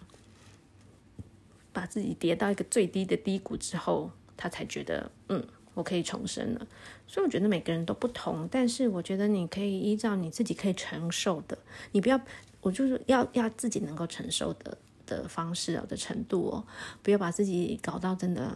[1.74, 6.68] 把自己跌到一个最低的低谷之后，他才觉得嗯，我可以重生了。
[7.08, 11.58] 所以我觉得每个人都不同，但是我觉得你可以依照你自己可以承受的，
[11.92, 12.22] 你不要，
[12.62, 16.64] 我就是要要自己能够承受的的方式哦的程度哦，
[17.02, 18.54] 不要把自己搞到真的。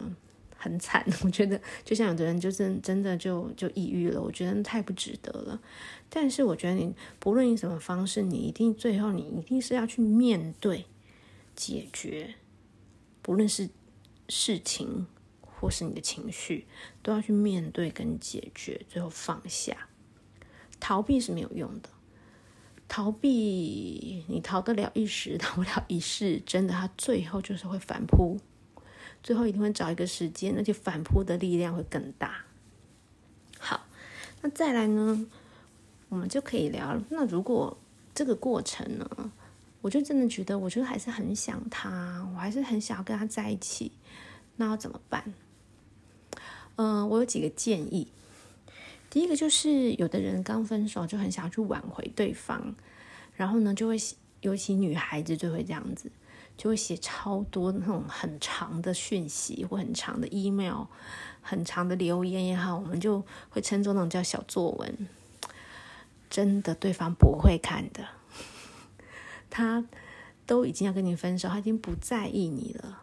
[0.56, 5.60] 很惨， 我觉得就像有的人就是真的就就抑郁了，我觉得太不值得了。
[6.08, 10.86] 但是我觉得你不论以什么方式，你一定最后你一定是要去面对、
[11.54, 12.34] 解决，
[13.22, 13.68] 不论是
[14.28, 15.06] 事情
[15.40, 16.66] 或是你的情绪，
[17.02, 19.88] 都要去面对跟解决，最后放下。
[20.78, 21.88] 逃避是没有用的，
[22.86, 28.38] 逃避你逃得了一时， 逃不了一世，真的，它最后就是会反扑。
[29.26, 32.44] 最后一定会找一个时间，而且反扑的力量会更大。
[33.58, 33.84] 好，
[34.40, 35.26] 那再来呢，
[36.08, 36.96] 我们就可以聊。
[37.08, 37.76] 那如果
[38.14, 39.32] 这个过程呢，
[39.80, 43.90] 我就真的觉得，我就还是很想他，我还是很想要跟他在一起，
[44.54, 45.34] 那要怎么办？
[46.76, 48.06] 嗯、我有几个建议。
[49.10, 52.76] 第一个就是，有的人刚分手就很想要去挽回对方，
[53.34, 53.96] 然后呢，就会
[54.42, 56.12] 尤其女孩子就会这样子。
[56.56, 60.86] 就会写超多那种很长的讯息或很长的 email，
[61.42, 65.08] 很长的留言也好，我们就会称作那种叫小作文。
[66.28, 68.08] 真的，对方不会看的，
[69.48, 69.84] 他
[70.44, 73.02] 都已经要跟你分手，他已经不在意你了。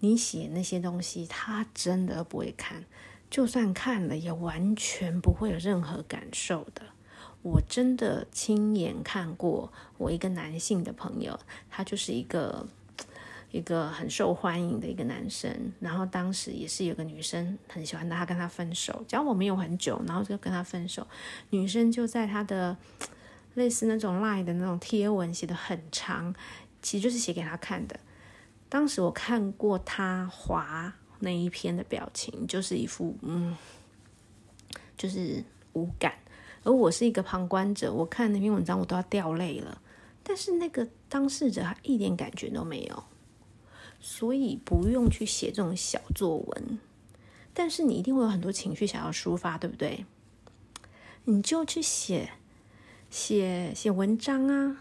[0.00, 2.84] 你写那些东西，他真的不会看，
[3.30, 6.82] 就算看了，也完全不会有任何感受的。
[7.46, 11.38] 我真的亲眼看过，我一个男性的朋友，
[11.70, 12.66] 他就是一个
[13.52, 15.72] 一个很受欢迎的一个男生。
[15.78, 21.06] 然后当时也是有个女生很喜欢他，跟他分手，交往没有很久，然后就跟他分手。
[21.50, 22.76] 女生就在他的
[23.54, 26.34] 类似那种 line 的那种贴文写得很长，
[26.82, 28.00] 其实就是写给他看的。
[28.68, 33.56] 当时我看过他滑那一篇的表情，就是一副嗯，
[34.98, 36.12] 就是无感。
[36.66, 39.80] 而我是一个旁观者，我看那篇文章我都要掉泪了。
[40.24, 43.04] 但是那个当事者他一点感觉都没有，
[44.00, 46.80] 所以不用去写这种小作文。
[47.54, 50.04] 但是你一定会有很多情绪想要抒发，对不对？
[51.26, 52.30] 你就去写
[53.10, 54.78] 写写文章啊，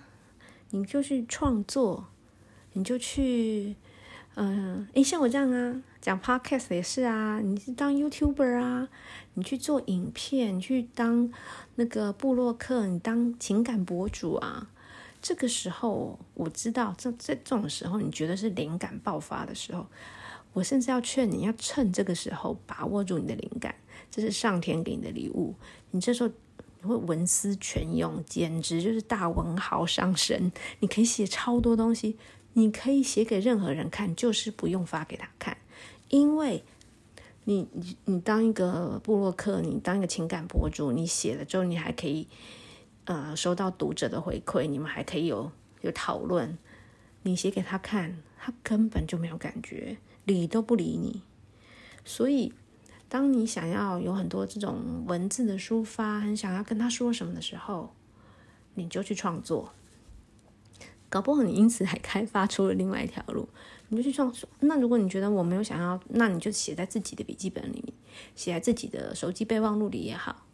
[0.72, 2.08] 你就去创作，
[2.74, 3.76] 你就去，
[4.34, 8.88] 嗯、呃，诶，像我这样啊，讲 podcast 也是啊，你是当 YouTuber 啊，
[9.34, 11.32] 你去做影片，你去当
[11.74, 14.70] 那个布洛克，你当情感博主啊。
[15.20, 19.88] 这个时候，我知道，这在这种时候，你觉得是灵感爆发的时候，
[20.54, 23.74] 我甚至要劝你要趁这个时候把握住你的灵感，
[24.12, 25.56] 这是上天给你的礼物。
[25.90, 26.30] 你这时候
[26.84, 30.52] 你会文思泉涌，简直就是大文豪上身。
[30.82, 32.16] 你可以写超多东西，
[32.54, 35.58] 你可以写给任何人看，就是不用发给他看，
[36.16, 36.64] 因为
[37.44, 42.28] 你你你当一个部落客，你当一个情感博主，你写了之后，你还可以。
[43.08, 45.52] 呃，收到读者的回馈，你们还可以有
[45.82, 46.58] 有讨论。
[47.22, 51.22] 你写给他看，他根本就没有感觉，理都不理你。
[52.04, 52.52] 所以，
[53.08, 57.92] 当你想要有很多这种文字的抒发，很想要跟他说什么的时候，
[58.74, 59.72] 你就去创作。
[61.10, 63.48] 搞不好你因此还开发出了另外一条路，
[63.90, 64.34] 你就去创。
[64.60, 67.94] 那如果你觉得我没有想要，那你就写在自己的笔记本里面，
[68.36, 70.46] 写在自己的手机备忘录里也好，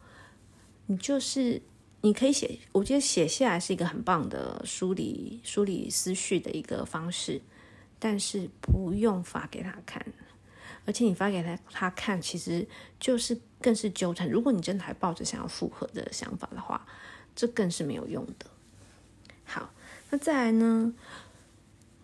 [0.86, 1.62] 你就是。
[2.04, 7.40] 你可以写，我觉得写下来是一个很棒的梳理、梳理思绪的一个方式，
[8.00, 10.04] 但是不用发给他看，
[10.84, 12.66] 而且你发给他他看，其实
[12.98, 14.28] 就是更是纠缠。
[14.28, 16.84] 如果你真的还抱着想要复合的想法的话，
[17.36, 18.46] 这更是没有用的。
[19.44, 19.72] 好，
[20.12, 20.92] 那再来呢？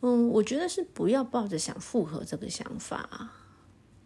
[0.01, 3.33] 嗯，我觉得是不要抱着想复合这个想法，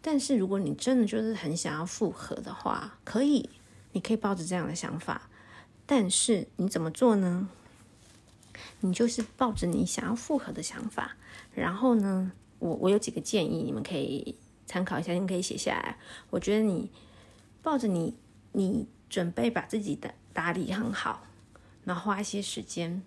[0.01, 3.49] 但是如果你真的就是很想要复合的话，可以，
[3.93, 5.29] 你可以抱着这样的想法。
[5.85, 7.47] 但是你怎么做呢？
[8.81, 11.15] 你就是抱着你想要复合的想法，
[11.53, 14.35] 然后呢，我我有几个建议，你们可以
[14.65, 15.97] 参考一下，你们可以写下来。
[16.29, 16.91] 我觉得你
[17.61, 18.13] 抱着你，
[18.51, 21.25] 你准备把自己的打理很好，
[21.85, 23.01] 然后花一些时间，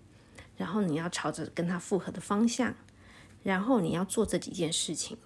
[0.56, 2.74] 然后你要朝着跟他复合的方向，
[3.42, 5.16] 然后你要做这几件事情。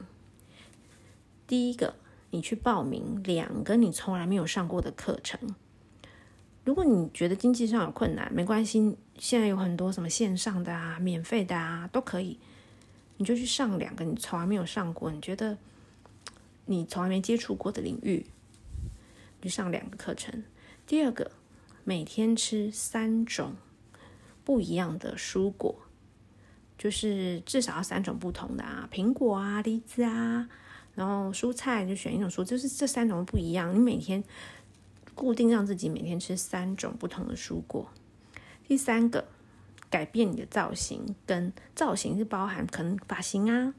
[1.47, 1.95] 第一个，
[2.31, 5.55] 你去报名两个你从来没有上过的课程。
[6.65, 12.39] 如果你觉得经济上有困难，没关系，现在有很多什么线上的啊、免费的啊，都可以，
[13.17, 15.57] 你就去上两个你从来没有上过、你觉得
[16.67, 18.27] 你从来没接触过的领域，
[19.41, 20.45] 就上两个课程。
[20.87, 21.33] 第二个，
[21.83, 23.57] 每天吃三种
[24.45, 25.75] 不一样的蔬果，
[26.77, 30.49] 就是至少要三种不同的啊，苹果啊、梨子啊，
[30.95, 34.23] 然后蔬菜就选一种蔬，就是这三种不一样，你每天。
[35.13, 37.91] 固定让自己每天吃三种不同的蔬果。
[38.67, 39.27] 第三个，
[39.91, 43.75] 改变你的造型，跟造型是包含可能发型啊，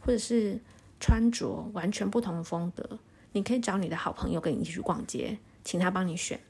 [0.00, 0.58] 或者是
[0.98, 2.98] 穿着完全不同的风格。
[3.32, 6.40] 你可以找你的好朋友跟你一起去逛街，请他帮你选。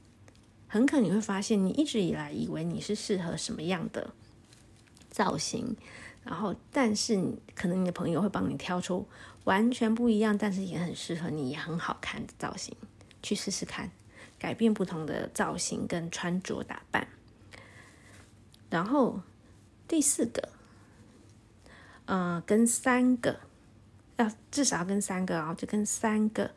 [0.68, 4.12] 很可能你会发现，你一直以来以为你是适合什么样的
[5.10, 5.74] 造型，
[6.22, 7.20] 然后但是
[7.54, 9.06] 可能你的朋友会帮你挑出
[9.44, 12.76] 完全不一样，但是也很适合你，也很好看的造型，
[13.22, 13.90] 去试试看。
[14.40, 17.08] 改变不同的造型跟穿着打扮，
[18.70, 19.20] 然后
[19.88, 20.50] 第四个，
[22.04, 23.40] 呃，跟三个，
[24.16, 26.52] 要至少要跟三个啊，就跟三个，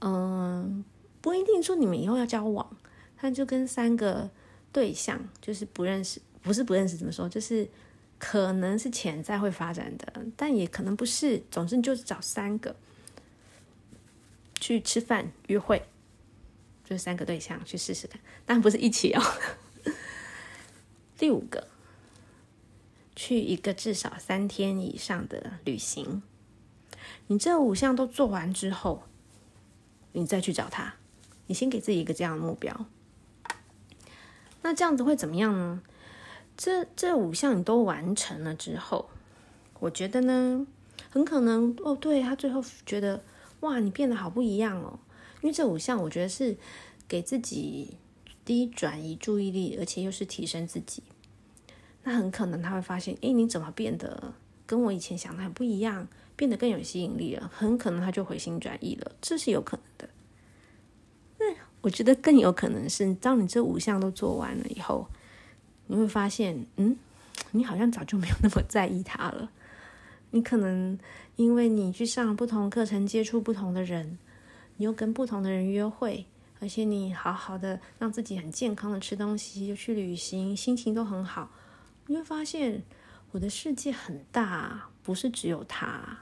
[0.00, 0.84] 嗯、
[1.22, 2.76] 不一定说你们以后要交往，
[3.16, 4.30] 他就跟三个
[4.72, 7.68] 对象，就是不认识，不是不认识，怎么说，就是
[8.18, 12.76] 可能是潜在会发展的，但也可能不是，总之就是找三个
[14.60, 15.82] 去吃饭约会。
[16.86, 19.22] 就三个对象去试试看，但不是一起哦。
[21.16, 21.66] 第五个，
[23.16, 26.22] 去一个至少三天以上的旅行。
[27.28, 29.04] 你这五项都做完之后，
[30.12, 30.96] 你再去找他。
[31.46, 32.86] 你先给自己一个这样的目标。
[34.64, 35.82] 那这样子会怎么样呢？
[36.56, 39.10] 这这五项你都完成了之后，
[39.78, 40.66] 我觉得呢，
[41.10, 43.22] 很可能哦，对，他最后觉得
[43.60, 44.98] 哇，你变得好不一样哦。
[45.42, 46.56] 因为这五项，我觉得是
[47.06, 47.98] 给自己
[48.42, 51.02] 第一转移注意力，而且又是提升自己。
[52.04, 54.32] 那很可能他会发现，诶，你怎么变得
[54.64, 57.50] 跟我以前想的很不一样，变得更有吸引力了？
[57.54, 60.08] 很可能他就回心转意了，这是有可能的。
[61.38, 61.54] 那
[61.84, 65.06] 我觉得更有可能是，当你这五项都做完了以后，
[65.88, 66.96] 你会发现，嗯，
[67.50, 69.50] 你好像早就没有那么在意他了。
[70.30, 70.98] 你可能
[71.36, 74.18] 因为你去上不同课程，接触不同的人，
[74.78, 76.24] 你又跟不同的人约会，
[76.58, 81.50] 而且你好好的让自己很健康的吃东西，又去旅行，心情都很好，
[82.06, 82.82] 你会发现
[83.32, 86.20] 我的世界很大，不是只有他。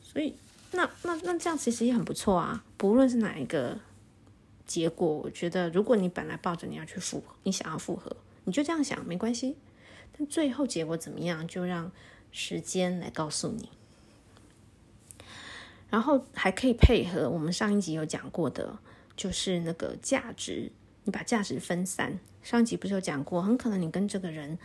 [0.00, 0.34] 所以，
[0.70, 2.64] 那那那这样其实也很不错啊。
[2.78, 3.78] 不论是哪一个
[4.66, 9.56] 结果，我觉得如果你本来抱着你要去复合，你想要复合，你就这样想没关系。
[10.16, 11.90] 但最后结果怎么样，就让
[12.30, 13.68] 时间来告诉你。
[15.90, 18.78] 然后还可以配合我们上一集有讲过的，
[19.16, 20.72] 就是那个价值，
[21.04, 22.18] 你把价值分散。
[22.42, 24.58] 上一集不是有讲过，很可能你跟这个人，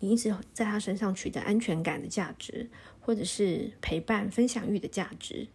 [0.00, 2.68] 你一直在他身上取得安全感的价值。
[3.04, 5.48] 或者是陪伴、分享欲的价值，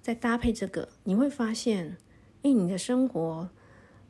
[0.00, 1.96] 再搭配这个，你会发现，
[2.44, 3.50] 哎，你的生活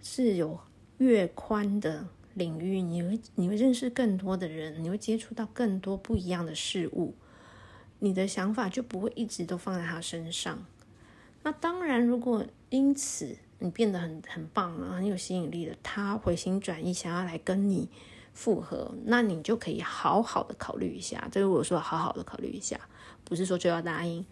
[0.03, 0.61] 是有
[0.99, 7.15] 越宽的领域，你会你会认识更多的人，你会接触到更多不一样的事物，
[8.01, 10.67] 你的想法就不会一直都放在他身上。
[11.45, 17.89] 那当然，如果因此你变得很很棒啊，很有吸引力的，他回心转意想要来跟你。
[18.37, 21.29] 复合，那你就可以好好的考虑一下。
[21.31, 22.81] 这个我说好好的考虑一下，
[23.23, 24.27] 不是说就要答应。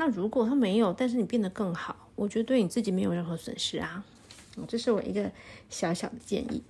[0.00, 4.02] 那如果他没有，但是你变得更好，我觉得对你自己没有任何损失啊。
[4.66, 5.30] 这是我一个
[5.68, 6.62] 小小的建议。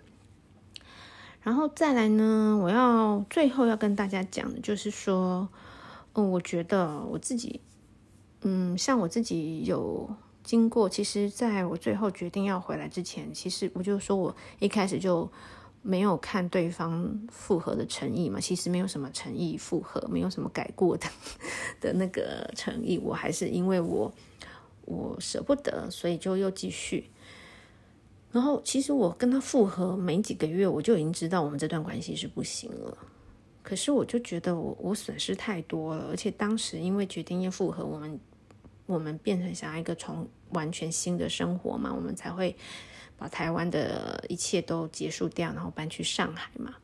[1.40, 5.48] 然后再来呢，我要最后要跟大家讲的就是说，
[6.14, 7.60] 嗯，我觉得我自己，
[8.40, 10.10] 嗯，像我自己有
[10.42, 15.30] 经过，其实在我最后决定要回来之前，其实我就说我一开始就。
[15.82, 18.38] 没有看对方复合的诚意嘛？
[18.38, 21.08] 其实没有什么诚意复合，没有什么改过的
[21.80, 22.98] 的那个诚意。
[22.98, 24.12] 我还是因为我
[24.84, 27.10] 我舍不得，所以就又继续。
[28.30, 32.98] 然后其实我跟他复合没几个月，我就已经知道我们这段关系是不行了。
[33.62, 38.20] 可是我就觉得我我损失太多了，而且当时因为决定要复合，我们
[38.84, 42.54] 我们变成想要一个从完全新的生活嘛，我们才会。
[43.20, 46.74] 把台湾的一切都结束掉，然后搬去上海嘛。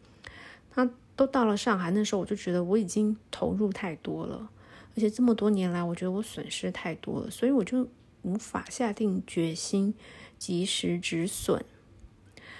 [0.70, 4.50] 他都到了上海，那时候我就觉得我已经投入太多了，
[4.94, 7.88] 而且这么多年来，我觉得我损失太多了，所以我就
[8.20, 9.94] 无法下定决心
[10.38, 11.64] 及时止损。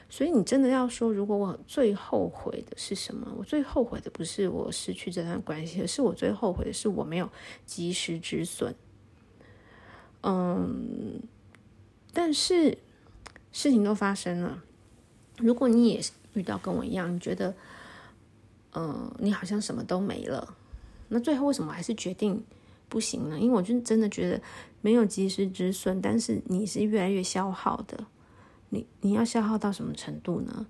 [0.09, 3.31] 所以你真的要说，如果我最后悔的是什么？
[3.37, 7.29] 我最后悔的不是我失去这段关系，而是我最后悔的是我没有
[7.67, 8.75] 及时止损。
[10.23, 11.21] 嗯，
[12.15, 12.79] 但是。
[13.57, 14.63] 事情都发生了，
[15.39, 15.99] 如果你也
[16.35, 17.49] 遇到跟我一样，你觉得，
[18.73, 20.55] 嗯、呃，你好像什么都没了，
[21.09, 22.45] 那最后为什么还是决定
[22.87, 23.41] 不行呢？
[23.41, 24.39] 因为我就真的觉得
[24.83, 28.05] 没有及时止损，但是你是越来越消耗的，
[28.69, 30.67] 你你要消耗到什么程度呢？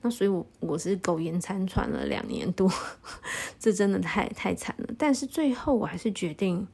[0.00, 2.72] 那所以，我我是苟延残喘了两年多，
[3.60, 4.88] 这真的太太惨了。
[4.96, 6.66] 但是最后我还是决定。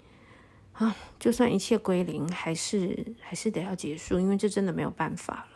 [0.78, 5.55] 啊，就算一切归零，还是还是得要结束，因为这真的没有办法了，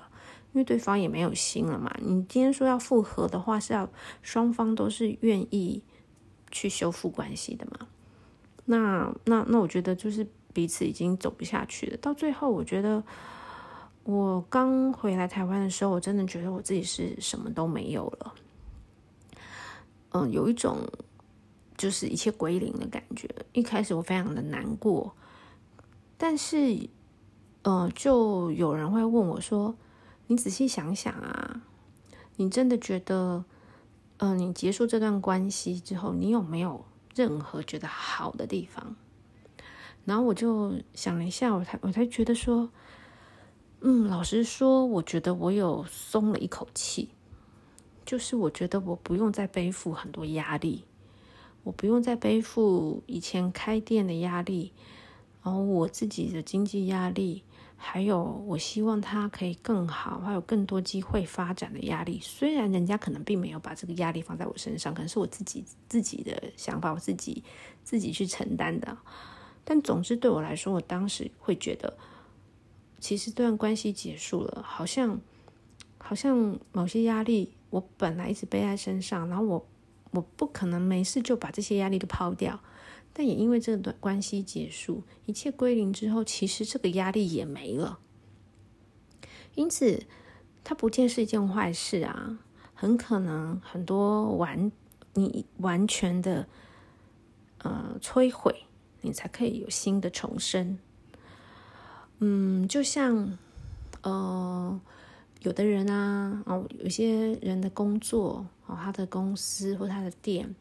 [0.52, 1.94] 因为对方也没有心了嘛。
[2.00, 3.88] 你今天说要复合的话，是要
[4.22, 5.82] 双方都是愿意
[6.50, 7.86] 去修复关系的嘛？
[8.64, 11.96] 那那那，我觉得就是彼此已经走不下去了。
[11.96, 13.02] 到最后，我觉得
[14.04, 18.34] 我刚回来台湾的时候，我真的觉得我自己是什么都没有了。
[20.10, 20.78] 嗯，有一种。
[21.78, 23.26] 就是一切归零的感觉。
[23.54, 25.16] 一开始我非常的难过，
[26.18, 26.74] 但是，
[27.62, 29.74] 嗯、呃，就有人会问我说
[30.30, 31.60] ：“你仔细想想啊，
[32.36, 33.44] 你真的觉得，
[34.18, 36.84] 呃，你结束这段关系之后，你有没有
[37.16, 38.94] 任何觉得好的地方？”
[40.06, 42.70] 然后我就想了一下，我才我才觉得说，
[43.80, 47.08] 嗯，老实说，我觉得我有松了一口气，
[48.06, 50.84] 就是我觉得我不用再背负很多压力。
[51.64, 54.72] 我不用再背负以前开店的压力，
[55.42, 57.42] 然后我自己的经济压力，
[57.82, 62.20] 还有我希望他可以更好，还有更多机会发展的压力。
[62.22, 67.42] 虽然人家可能并没有把这个压力放在我身上，可能是我自己自己的想法，我自己
[67.82, 68.96] 自己去承担的。
[69.64, 71.96] 但总之对我来说，我当时会觉得，
[72.98, 75.18] 其实这段关系结束了，好像
[75.96, 79.66] 好像某些压力我本来一直背在身上，然后我。
[80.12, 82.58] 我不可能没事就把这些压力都抛掉，
[83.12, 87.98] 但也因为这段关系结束，一切归零之后，其实这个压力也没了。
[89.54, 90.04] 因此，
[90.64, 92.38] 它不见是一件坏事啊。
[92.74, 94.72] 很可能很多完
[95.14, 96.46] 你完全的
[97.58, 98.64] 呃摧毁，
[99.02, 100.78] 你才可以有新的重生。
[102.18, 103.38] 嗯，就像
[104.02, 104.80] 呃。
[105.42, 110.54] 有的人啊，哦，有些人的工作，哦，他的公司或他的店，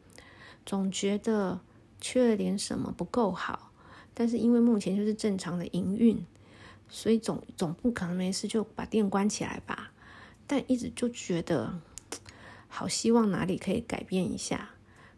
[0.64, 1.60] 总觉得
[2.00, 3.70] 缺了点什么不够好，
[4.14, 6.24] 但是因为目前就是正常的营运，
[6.88, 9.92] 所以总总不可能没事就把店关起来吧。
[10.46, 11.80] 但一直就觉得
[12.66, 14.70] 好希望哪里可以改变一下，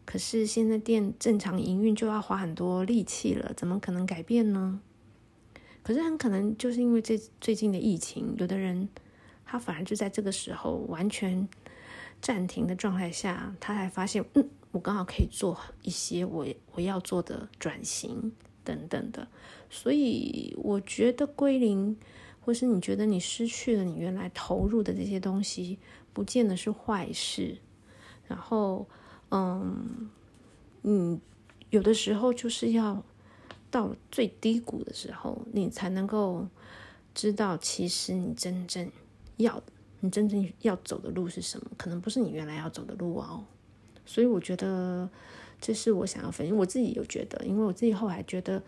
[0.04, 4.80] 可是现在店正常营运就要花很多力气了，怎么可能改变呢？
[5.82, 8.88] 可是很可能就是因为这最近的疫情，有的人
[9.44, 11.48] 他反而就在这个时候完全
[12.20, 18.32] 暂停的状态下，他才发现，嗯，我刚好可以做一些我我要做的转型
[18.64, 19.28] 等等的，
[19.70, 21.96] 所以我觉得归零，
[22.40, 25.78] 或是你觉得你失去了你原来投入的这些东西，
[26.12, 27.58] 不见得是坏事。
[28.26, 28.88] 然后，
[29.30, 30.10] 嗯，
[30.80, 31.20] 你，
[31.70, 33.04] 有的时候就是要
[33.70, 36.48] 到最低谷的时候，你才能够
[37.14, 38.90] 知道，其实你真正
[39.36, 39.62] 要。
[40.04, 41.70] 你真正要走的路是什么？
[41.76, 43.44] 可能不是你原来要走的路哦。
[44.12, 45.08] 所以我觉得
[45.58, 46.54] 这是我想要分享。
[46.54, 48.62] 我自己有觉得，因为我自己后来觉得，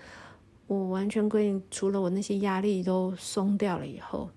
[0.66, 4.30] 我完全归零，除了我那些压力都松掉了以后，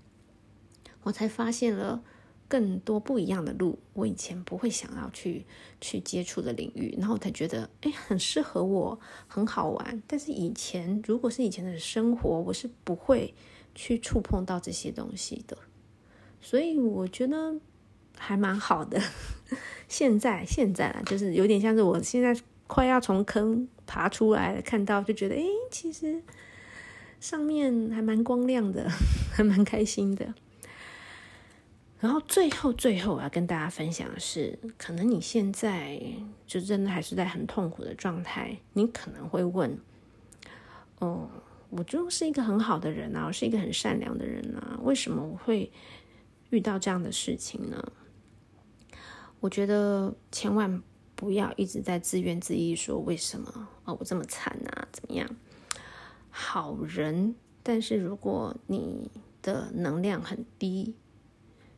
[1.04, 2.04] 我才发现了
[2.50, 3.80] 更多不一样的路。
[3.94, 5.46] 我以前不会想要去
[5.80, 9.00] 去接触的领域，然后才觉得，哎，很适合我，
[9.30, 10.04] 很好玩。
[10.06, 13.34] 但是以前如果是以前的生活，我是不会
[13.74, 15.58] 去触碰到这些东西的。
[16.42, 17.56] 所以我觉得
[18.18, 19.02] 还蛮好的。
[19.88, 22.36] 现在现在啦，就是有点像是我现在
[22.68, 26.22] 快要从坑爬出来了，看到就觉得，哎，其实
[27.20, 28.90] 上面还蛮光亮的，
[29.34, 30.34] 还蛮开心的。
[32.00, 36.00] 然后最后最后我要跟大家分享的是，可能你现在
[36.46, 39.80] 就真的还是在很痛苦的状态，你可能会问，
[41.00, 41.30] 哦，
[41.70, 45.72] 我就是一个很好的人啊，我是一个很善良的人啊，为什么我会？
[46.50, 47.92] 遇到这样的事情呢，
[49.40, 50.82] 我觉得千万
[51.16, 55.30] 不要一直在自怨自艾，说为什么哦，我这么惨啊，怎么样？
[56.30, 59.10] 好人，但是如果你
[59.42, 60.96] 的能量很低，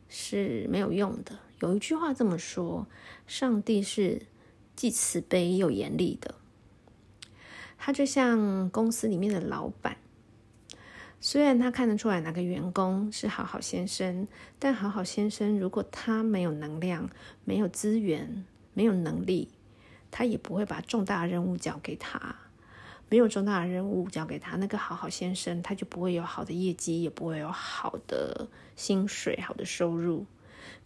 [0.08, 1.38] 是没有用的。
[1.60, 2.86] 有一句话这么说：
[3.26, 4.26] 上帝是
[4.74, 6.34] 既慈悲又严厉的，
[7.76, 9.98] 他就像公司里面的老板。
[11.22, 14.26] 虽然他看得出来哪个员工是好好先生，
[14.58, 17.10] 但好好先生如果他没有能量、
[17.44, 19.50] 没有资源、没有能力，
[20.10, 22.36] 他也不会把重大任务交给他。
[23.10, 30.24] 没有重大的任务交给他，那个好好先生他就不会有好的业绩，也不会有好的薪水、好的收入。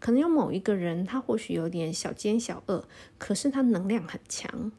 [0.01, 4.73] 可能有某一个人，他或许有点小奸小恶，可是他能量很强。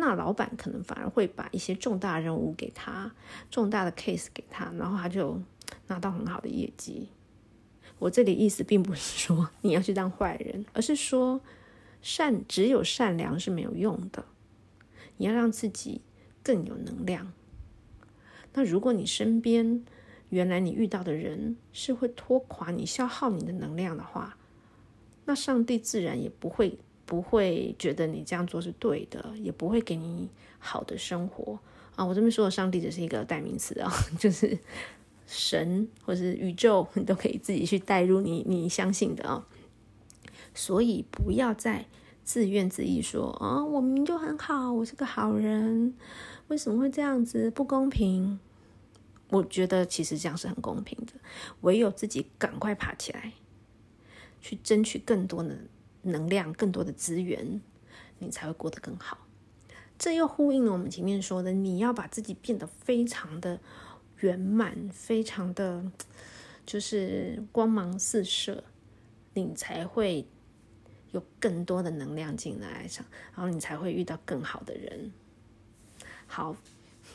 [0.00, 3.12] 那老板可能反而会把一些重大任务给他，
[3.50, 5.42] 重大的 case 给他，然后他就
[5.88, 7.08] 拿到很好的业绩。
[7.98, 11.40] 我这里意思并不是说 你要去当坏人，而是说
[12.00, 14.24] 善只有善良是没有用的，
[15.16, 16.02] 你要让自己
[16.44, 17.32] 更有能量。
[18.54, 19.84] 那如果你身边
[20.28, 24.38] 原来你遇到的人是会拖垮你、消耗你的能量的话，
[25.24, 26.78] 那上帝自然也不会。
[27.08, 30.28] 不会觉得你这样做是对的，也不会给你
[30.58, 31.58] 好的生活
[31.96, 32.04] 啊！
[32.04, 33.90] 我这边说的上帝只是一个代名词啊，
[34.20, 34.58] 就是
[35.26, 39.46] 神或是宇宙，你 都可以自己去带入你你相信的啊。
[40.54, 41.86] 所以不要再
[42.24, 45.94] 自怨自艾说啊，我明明就很好，我是个好人，
[46.48, 47.50] 为什么会这样子？
[47.50, 48.38] 不公平！
[49.30, 51.14] 我觉得其实这样是很公平的，
[51.62, 53.32] 唯有自己赶快爬起来，
[54.42, 55.56] 去争取更多的。
[56.02, 57.60] 能量更多的资源，
[58.18, 59.18] 你才会过得更好。
[59.98, 63.60] 这又呼应了我们前面说的，你要把自己变得非常的
[64.20, 65.90] 圆满，非常的
[66.64, 68.62] 就是光芒四射，
[69.34, 70.24] 你才会
[71.10, 75.12] 有更多的能量进来上，然后你才会遇到更好的人。
[76.28, 76.54] 好，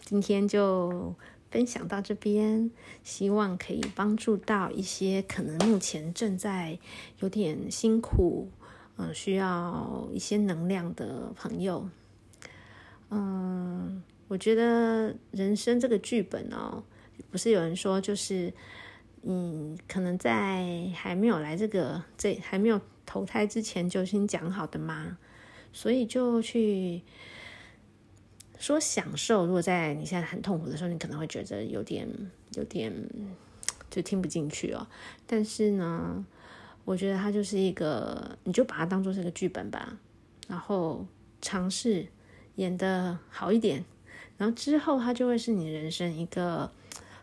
[0.03, 1.15] 今天就
[1.49, 2.69] 分享到这边，
[3.01, 6.79] 希望可以帮助到一些可能目前正在
[7.19, 8.49] 有点辛苦。
[8.95, 11.89] 嗯，需要一些能量的朋友，
[13.09, 16.83] 嗯，我觉得人生这个剧本哦，
[17.31, 18.53] 不是有人说就是，
[19.23, 25.17] 嗯，可能在还没有来这个这还没有投胎之前就先讲好的吗？
[25.73, 27.01] 所以就去
[28.59, 29.47] 说享受。
[29.47, 32.07] 如果在你现在很痛苦的时候，你可能会觉得有点
[32.53, 32.93] 有点
[33.89, 34.87] 就听不进去哦。
[35.25, 36.23] 但是呢。
[36.85, 39.97] 我觉得它就是一个，你就把它当做是个剧本吧，
[40.47, 41.05] 然后
[41.41, 42.07] 尝试
[42.55, 43.83] 演的好一点，
[44.37, 46.71] 然后之后它就会是你人生一个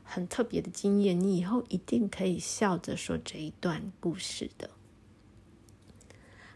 [0.03, 4.71] 很特别的经验，你以后一定可以笑着说这一段故事的。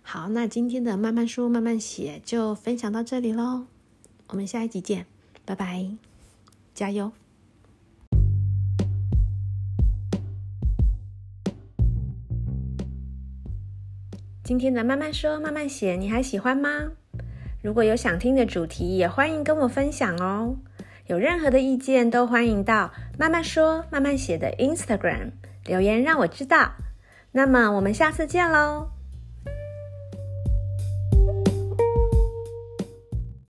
[0.03, 3.67] 好，那今天的慢慢说慢慢写就分享到这里喽，
[4.29, 5.07] 我们下一集见，
[5.45, 5.91] 拜拜，
[6.75, 7.13] 加油！
[14.45, 16.92] 今天的慢慢说慢慢写，你还喜欢吗？
[17.62, 20.59] 如果有想听的主题，也欢迎跟我分享哦。
[21.07, 25.30] 有任何的意见，都欢迎到慢慢说慢慢写的 Instagram
[25.64, 26.72] 留言，让我知道。
[27.32, 28.93] 那么我们下次见喽。